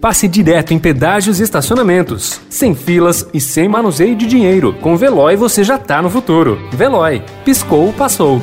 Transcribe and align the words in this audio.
passe 0.00 0.26
direto 0.26 0.72
em 0.72 0.78
pedágios 0.78 1.38
e 1.38 1.42
estacionamentos, 1.42 2.40
sem 2.48 2.74
filas 2.74 3.26
e 3.34 3.40
sem 3.40 3.68
manuseio 3.68 4.16
de 4.16 4.26
dinheiro. 4.26 4.72
Com 4.80 4.96
Veloy 4.96 5.36
você 5.36 5.62
já 5.62 5.78
tá 5.78 6.00
no 6.00 6.08
futuro. 6.08 6.58
Veloy, 6.72 7.22
piscou, 7.44 7.92
passou. 7.92 8.40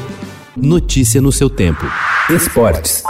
Notícia 0.56 1.20
no 1.20 1.32
seu 1.32 1.50
tempo. 1.50 1.86
Esportes. 2.30 3.04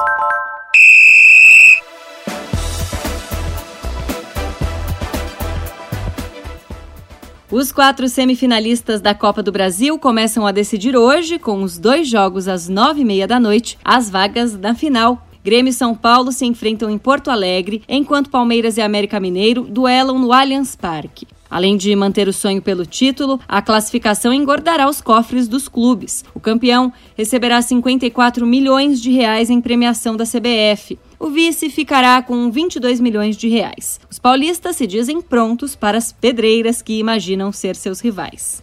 Os 7.49 7.71
quatro 7.71 8.09
semifinalistas 8.09 8.99
da 8.99 9.15
Copa 9.15 9.41
do 9.41 9.53
Brasil 9.53 9.97
começam 9.97 10.45
a 10.45 10.51
decidir 10.51 10.97
hoje, 10.97 11.39
com 11.39 11.63
os 11.63 11.77
dois 11.77 12.09
jogos 12.09 12.47
às 12.47 12.67
nove 12.67 13.01
e 13.01 13.05
meia 13.05 13.25
da 13.25 13.39
noite, 13.39 13.77
as 13.83 14.09
vagas 14.09 14.57
da 14.57 14.75
final. 14.75 15.26
Grêmio 15.47 15.69
e 15.69 15.73
São 15.73 15.95
Paulo 15.95 16.33
se 16.33 16.45
enfrentam 16.45 16.89
em 16.89 16.97
Porto 16.97 17.31
Alegre, 17.31 17.81
enquanto 17.87 18.29
Palmeiras 18.29 18.75
e 18.75 18.81
América 18.81 19.17
Mineiro 19.17 19.63
duelam 19.63 20.19
no 20.19 20.33
Allianz 20.33 20.75
Parque. 20.75 21.25
Além 21.49 21.77
de 21.77 21.95
manter 21.95 22.27
o 22.27 22.33
sonho 22.33 22.61
pelo 22.61 22.85
título, 22.85 23.39
a 23.47 23.61
classificação 23.61 24.33
engordará 24.33 24.89
os 24.89 24.99
cofres 24.99 25.47
dos 25.47 25.69
clubes. 25.69 26.25
O 26.35 26.39
campeão 26.41 26.91
receberá 27.17 27.61
54 27.61 28.45
milhões 28.45 29.01
de 29.01 29.09
reais 29.09 29.49
em 29.49 29.61
premiação 29.61 30.17
da 30.17 30.25
CBF. 30.25 30.99
O 31.17 31.29
vice 31.29 31.69
ficará 31.69 32.21
com 32.21 32.51
22 32.51 32.99
milhões 32.99 33.37
de 33.37 33.47
reais. 33.47 34.01
Os 34.11 34.19
paulistas 34.19 34.75
se 34.75 34.85
dizem 34.85 35.21
prontos 35.21 35.77
para 35.77 35.97
as 35.97 36.11
pedreiras 36.11 36.81
que 36.81 36.99
imaginam 36.99 37.53
ser 37.53 37.77
seus 37.77 38.01
rivais. 38.01 38.61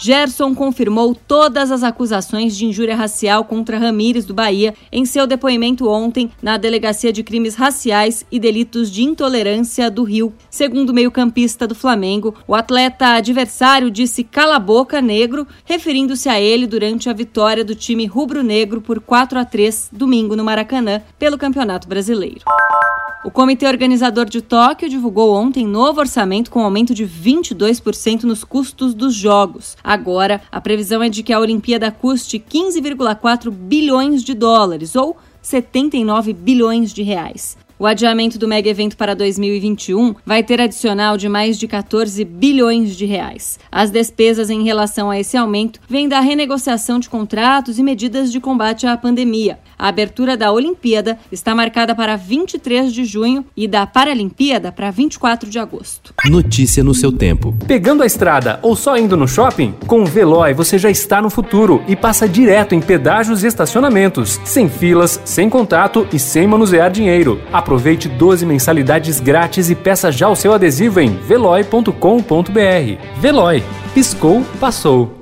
Gerson 0.00 0.54
confirmou 0.54 1.14
todas 1.14 1.70
as 1.70 1.82
acusações 1.82 2.56
de 2.56 2.66
injúria 2.66 2.96
racial 2.96 3.44
contra 3.44 3.78
Ramires 3.78 4.24
do 4.24 4.34
Bahia 4.34 4.74
em 4.90 5.04
seu 5.04 5.26
depoimento 5.26 5.88
ontem 5.88 6.30
na 6.42 6.56
Delegacia 6.56 7.12
de 7.12 7.22
Crimes 7.22 7.54
Raciais 7.54 8.24
e 8.30 8.38
Delitos 8.38 8.90
de 8.90 9.02
Intolerância 9.02 9.90
do 9.90 10.02
Rio. 10.02 10.32
Segundo 10.50 10.90
o 10.90 10.94
meio-campista 10.94 11.66
do 11.66 11.74
Flamengo, 11.74 12.34
o 12.46 12.54
atleta 12.54 13.14
adversário 13.14 13.90
disse 13.90 14.24
cala 14.24 14.58
boca 14.58 15.00
negro, 15.00 15.46
referindo-se 15.64 16.28
a 16.28 16.40
ele 16.40 16.66
durante 16.66 17.08
a 17.08 17.12
vitória 17.12 17.64
do 17.64 17.74
time 17.74 18.06
rubro-negro 18.06 18.80
por 18.80 19.00
4 19.00 19.38
a 19.38 19.44
3 19.44 19.90
domingo 19.92 20.34
no 20.34 20.44
Maracanã 20.44 21.02
pelo 21.18 21.38
Campeonato 21.38 21.88
Brasileiro. 21.88 22.40
O 23.24 23.30
comitê 23.30 23.68
organizador 23.68 24.24
de 24.24 24.42
Tóquio 24.42 24.88
divulgou 24.88 25.32
ontem 25.32 25.64
novo 25.64 26.00
orçamento 26.00 26.50
com 26.50 26.58
aumento 26.58 26.92
de 26.92 27.06
22% 27.06 28.24
nos 28.24 28.42
custos 28.42 28.94
dos 28.94 29.14
jogos. 29.14 29.76
Agora, 29.82 30.42
a 30.50 30.60
previsão 30.60 31.00
é 31.00 31.08
de 31.08 31.22
que 31.22 31.32
a 31.32 31.38
Olimpíada 31.38 31.92
custe 31.92 32.40
15,4 32.40 33.48
bilhões 33.48 34.24
de 34.24 34.34
dólares, 34.34 34.96
ou 34.96 35.16
79 35.40 36.32
bilhões 36.32 36.92
de 36.92 37.04
reais. 37.04 37.56
O 37.82 37.86
adiamento 37.86 38.38
do 38.38 38.46
mega 38.46 38.70
evento 38.70 38.96
para 38.96 39.12
2021 39.12 40.14
vai 40.24 40.40
ter 40.44 40.60
adicional 40.60 41.16
de 41.16 41.28
mais 41.28 41.58
de 41.58 41.66
14 41.66 42.24
bilhões 42.24 42.94
de 42.94 43.04
reais. 43.06 43.58
As 43.72 43.90
despesas 43.90 44.50
em 44.50 44.62
relação 44.62 45.10
a 45.10 45.18
esse 45.18 45.36
aumento 45.36 45.80
vêm 45.88 46.08
da 46.08 46.20
renegociação 46.20 47.00
de 47.00 47.08
contratos 47.08 47.80
e 47.80 47.82
medidas 47.82 48.30
de 48.30 48.38
combate 48.38 48.86
à 48.86 48.96
pandemia. 48.96 49.58
A 49.76 49.88
abertura 49.88 50.36
da 50.36 50.52
Olimpíada 50.52 51.18
está 51.32 51.56
marcada 51.56 51.92
para 51.92 52.14
23 52.14 52.92
de 52.92 53.04
junho 53.04 53.44
e 53.56 53.66
da 53.66 53.84
Paralimpíada 53.84 54.70
para 54.70 54.92
24 54.92 55.50
de 55.50 55.58
agosto. 55.58 56.14
Notícia 56.26 56.84
no 56.84 56.94
seu 56.94 57.10
tempo. 57.10 57.52
Pegando 57.66 58.04
a 58.04 58.06
estrada 58.06 58.60
ou 58.62 58.76
só 58.76 58.96
indo 58.96 59.16
no 59.16 59.26
shopping? 59.26 59.74
Com 59.88 60.02
o 60.02 60.06
Veloy 60.06 60.54
você 60.54 60.78
já 60.78 60.88
está 60.88 61.20
no 61.20 61.28
futuro 61.28 61.82
e 61.88 61.96
passa 61.96 62.28
direto 62.28 62.76
em 62.76 62.80
pedágios 62.80 63.42
e 63.42 63.48
estacionamentos, 63.48 64.40
sem 64.44 64.68
filas, 64.68 65.20
sem 65.24 65.50
contato 65.50 66.06
e 66.12 66.18
sem 66.20 66.46
manusear 66.46 66.88
dinheiro. 66.88 67.40
Aproveite 67.72 68.06
12 68.06 68.44
mensalidades 68.44 69.18
grátis 69.18 69.70
e 69.70 69.74
peça 69.74 70.12
já 70.12 70.28
o 70.28 70.36
seu 70.36 70.52
adesivo 70.52 71.00
em 71.00 71.16
veloy.com.br. 71.16 71.90
Veloy, 73.18 73.64
piscou, 73.94 74.44
passou. 74.60 75.21